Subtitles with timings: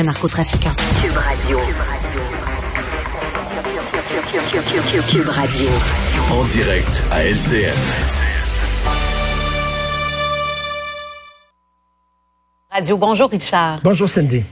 [0.00, 0.70] narcotrafiquant.
[1.02, 1.58] Cube Radio.
[5.06, 5.68] Cube Radio.
[6.30, 7.76] En direct à LCN.
[12.70, 12.96] Radio.
[12.96, 13.80] Bonjour, Richard.
[13.84, 14.42] Bonjour, Cindy.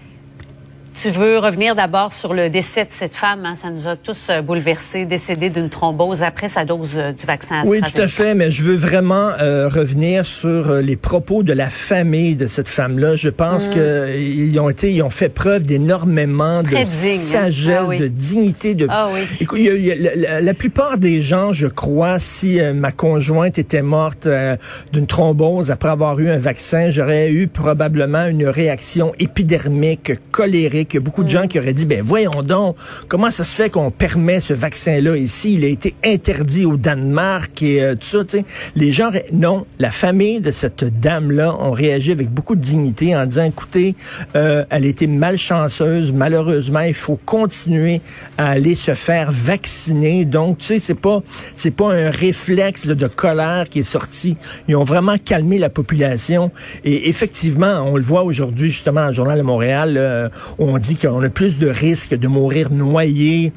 [1.02, 3.46] Tu veux revenir d'abord sur le décès de cette femme.
[3.46, 3.54] Hein?
[3.54, 7.62] Ça nous a tous euh, bouleversés, décédée d'une thrombose après sa dose euh, du vaccin
[7.64, 11.70] Oui, tout à fait, mais je veux vraiment euh, revenir sur les propos de la
[11.70, 13.16] famille de cette femme-là.
[13.16, 13.70] Je pense mm.
[13.70, 16.84] qu'ils ont été, ils ont fait preuve d'énormément de hein?
[16.84, 18.74] sagesse, ah de dignité.
[18.74, 18.86] De...
[18.90, 19.20] Ah oui.
[19.40, 24.28] Écoute, la, plupart des gens, je crois, si ma conjointe était morte
[24.92, 31.00] d'une thrombose après avoir eu un vaccin, j'aurais eu probablement une réaction épidermique, colérique qu'il
[31.00, 32.76] y a beaucoup de gens qui auraient dit, ben voyons donc,
[33.08, 35.54] comment ça se fait qu'on permet ce vaccin-là ici?
[35.54, 38.18] Il a été interdit au Danemark et euh, tout ça.
[38.26, 38.44] sais.
[38.74, 43.24] Les gens, non, la famille de cette dame-là ont réagi avec beaucoup de dignité en
[43.24, 43.94] disant, écoutez,
[44.34, 48.00] euh, elle était malchanceuse, malheureusement, il faut continuer
[48.36, 50.24] à aller se faire vacciner.
[50.24, 51.22] Donc, tu sais, c'est pas,
[51.54, 54.36] c'est pas un réflexe de colère qui est sorti.
[54.68, 56.50] Ils ont vraiment calmé la population.
[56.84, 60.28] Et effectivement, on le voit aujourd'hui justement dans le Journal de Montréal, euh,
[60.78, 63.52] dit qu'on a plus de risques de mourir noyé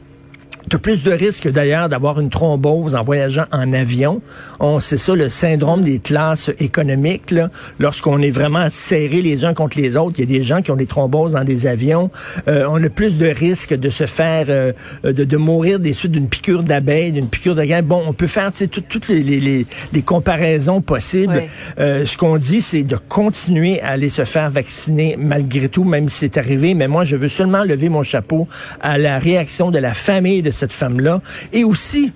[0.69, 4.21] tu as plus de risques d'ailleurs d'avoir une thrombose en voyageant en avion.
[4.59, 7.33] On c'est ça le syndrome des classes économiques.
[7.79, 10.71] Lorsqu'on est vraiment serrés les uns contre les autres, il y a des gens qui
[10.71, 12.11] ont des thromboses dans des avions.
[12.47, 14.71] Euh, on a plus de risques de se faire, euh,
[15.03, 17.85] de, de, mourir des suites d'une piqûre d'abeille, d'une piqûre de graine.
[17.85, 21.43] Bon, on peut faire toutes les, les, les, comparaisons possibles.
[21.79, 26.09] Euh, ce qu'on dit, c'est de continuer à aller se faire vacciner malgré tout, même
[26.09, 26.73] si c'est arrivé.
[26.73, 28.47] Mais moi, je veux seulement lever mon chapeau
[28.81, 31.21] à la réaction de la famille de cette femme-là.
[31.51, 32.11] Et aussi,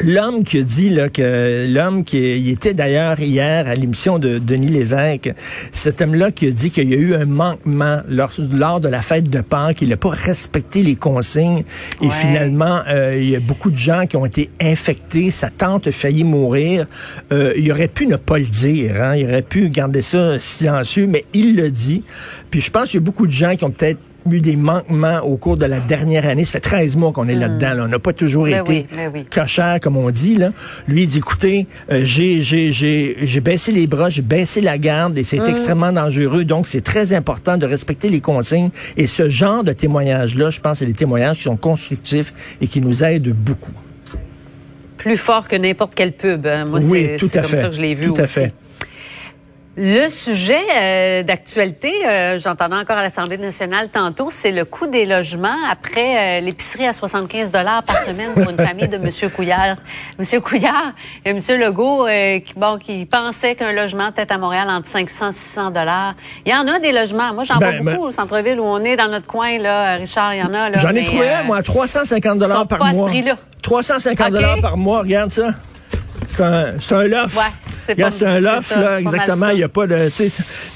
[0.00, 4.68] L'homme qui a dit là, que l'homme qui était d'ailleurs hier à l'émission de Denis
[4.68, 5.34] Lévesque,
[5.72, 9.02] cet homme-là qui a dit qu'il y a eu un manquement lors, lors de la
[9.02, 11.64] fête de Pâques, qu'il n'a pas respecté les consignes
[12.00, 15.88] et finalement euh, il y a beaucoup de gens qui ont été infectés, sa tante
[15.88, 16.86] a failli mourir.
[17.32, 21.08] Euh, il aurait pu ne pas le dire, hein, il aurait pu garder ça silencieux,
[21.08, 22.04] mais il le dit.
[22.50, 23.98] Puis je pense qu'il y a beaucoup de gens qui ont peut-être
[24.32, 26.44] eu des manquements au cours de la dernière année.
[26.44, 27.40] Ça fait 13 mois qu'on est hmm.
[27.40, 27.84] là-dedans.
[27.84, 30.36] On n'a pas toujours ben été oui, ben comme on dit.
[30.36, 30.52] Là.
[30.86, 34.78] Lui, il dit, écoutez, euh, j'ai, j'ai, j'ai, j'ai baissé les bras, j'ai baissé la
[34.78, 35.50] garde et c'est hmm.
[35.50, 36.44] extrêmement dangereux.
[36.44, 38.70] Donc, c'est très important de respecter les consignes.
[38.96, 42.80] Et ce genre de témoignages-là, je pense, c'est des témoignages qui sont constructifs et qui
[42.80, 43.72] nous aident beaucoup.
[44.96, 46.46] Plus fort que n'importe quel pub.
[46.46, 46.66] Hein.
[46.66, 47.56] Moi, oui, tout à comme fait.
[47.56, 48.40] ça que je l'ai vu tout aussi.
[48.40, 48.52] À fait.
[49.80, 55.06] Le sujet euh, d'actualité, euh, j'entendais encore à l'Assemblée nationale tantôt, c'est le coût des
[55.06, 59.30] logements après euh, l'épicerie à 75 dollars par semaine pour une famille de M.
[59.36, 59.76] Couillard.
[60.18, 60.40] M.
[60.40, 60.94] Couillard
[61.24, 61.38] et M.
[61.60, 62.08] Legault
[62.44, 66.16] qui, bon, qui pensait qu'un logement peut-être à Montréal entre 500 et 600 dollars.
[66.44, 67.32] Il y en a des logements.
[67.32, 70.34] Moi, j'en ben, vois beaucoup au centre-ville où on est dans notre coin, là, Richard,
[70.34, 70.76] il y en a.
[70.76, 73.06] J'en ai trouvé un, moi, à 350 dollars par pas mois.
[73.06, 73.36] À ce prix-là.
[73.62, 75.50] 350 dollars par mois, regarde ça.
[76.28, 77.36] C'est un, un loft.
[77.36, 77.94] Ouais.
[77.96, 79.48] C'est un loft, là, exactement.
[79.48, 80.10] Il n'y a pas de,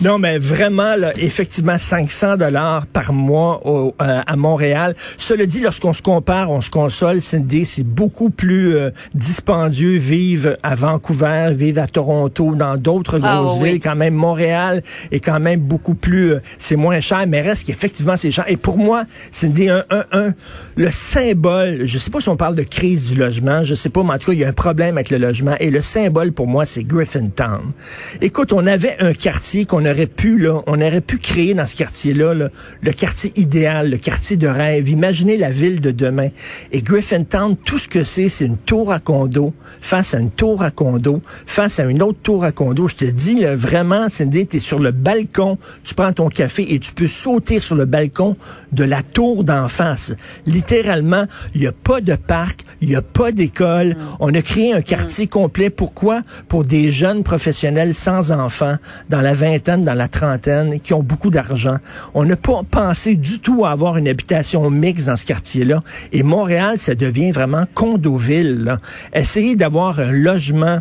[0.00, 4.94] non, mais vraiment, là, effectivement, 500 dollars par mois au, euh, à Montréal.
[5.18, 10.74] Cela dit, lorsqu'on se compare, on se console, c'est beaucoup plus euh, dispendieux vivre à
[10.74, 13.80] Vancouver, vivre à Toronto, dans d'autres ah, grosses villes.
[13.80, 18.16] Quand même, Montréal est quand même beaucoup plus, euh, c'est moins cher, mais reste qu'effectivement,
[18.16, 18.44] c'est cher.
[18.48, 20.34] Et pour moi, c'est un, un, un,
[20.76, 24.02] le symbole, je sais pas si on parle de crise du logement, je sais pas,
[24.02, 25.41] mais en tout cas, il y a un problème avec le logement.
[25.60, 27.72] Et le symbole, pour moi, c'est Griffintown.
[28.20, 31.76] Écoute, on avait un quartier qu'on aurait pu, là, on aurait pu créer dans ce
[31.76, 34.88] quartier-là, le quartier idéal, le quartier de rêve.
[34.88, 36.28] Imaginez la ville de demain.
[36.70, 40.62] Et Griffintown, tout ce que c'est, c'est une tour à condo face à une tour
[40.62, 42.88] à condo, face à une autre tour à condo.
[42.88, 46.75] Je te dis, là, vraiment, Cindy, tu es sur le balcon, tu prends ton café
[46.75, 48.36] et tu peux sauter sur le balcon
[48.72, 50.12] de la tour d'en face.
[50.47, 53.97] Littéralement, il n'y a pas de parc, il n'y a pas d'école.
[54.20, 55.70] On a créé un quartier complet.
[55.70, 56.20] Pourquoi?
[56.47, 58.76] Pour des jeunes professionnels sans enfants,
[59.09, 61.78] dans la vingtaine, dans la trentaine, qui ont beaucoup d'argent.
[62.15, 65.82] On n'a pas pensé du tout à avoir une habitation mixte dans ce quartier-là.
[66.12, 68.64] Et Montréal, ça devient vraiment condoville.
[68.64, 68.79] Là.
[69.14, 70.81] Essayez d'avoir un logement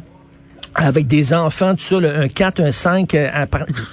[0.76, 3.14] avec des enfants, tout ça, un 4, un 5.
[3.14, 3.30] Euh,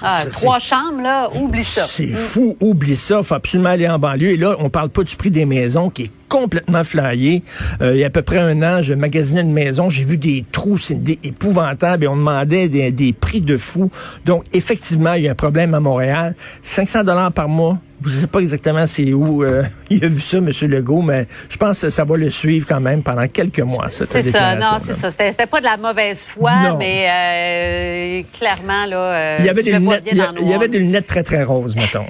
[0.03, 1.87] ah, trois chambres, là, oublie ça.
[1.89, 2.15] C'est mm.
[2.15, 3.23] fou, oublie ça.
[3.23, 4.31] faut absolument aller en banlieue.
[4.31, 7.43] Et là, on parle pas du prix des maisons qui est complètement flyé.
[7.81, 10.19] Euh, il y a à peu près un an, je magasinais une maison, j'ai vu
[10.19, 13.91] des trous, c'est épouvantable et on demandait des, des, prix de fou.
[14.25, 16.35] Donc, effectivement, il y a un problème à Montréal.
[16.63, 17.79] 500 dollars par mois.
[18.05, 20.51] Je sais pas exactement c'est où euh, il a vu ça, M.
[20.63, 23.89] Legault, mais je pense que ça va le suivre quand même pendant quelques mois.
[23.91, 25.11] C'est ça, non, c'est ça.
[25.11, 30.05] C'était pas de la mauvaise foi, mais euh, clairement, là, il y avait, des lunettes,
[30.41, 32.07] il y avait des lunettes très, très roses, mettons.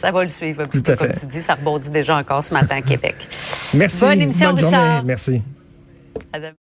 [0.00, 1.42] Ça va le suivre un petit Tout peu, à comme tu dis.
[1.42, 3.16] Ça rebondit déjà encore ce matin à Québec.
[3.74, 4.00] Merci.
[4.00, 5.00] Bonne émission, Bonne journée.
[5.04, 5.42] Merci.
[6.32, 6.52] À demain.